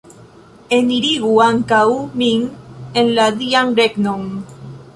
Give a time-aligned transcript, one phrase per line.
[0.77, 1.83] Enirigu ankaŭ
[2.23, 2.47] min
[3.03, 4.25] en la Dian regnon!